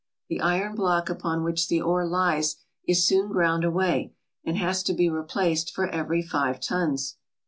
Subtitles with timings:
[0.29, 2.55] The iron block upon which the ore lies
[2.87, 7.17] is soon ground away and has to be replaced for every five tons.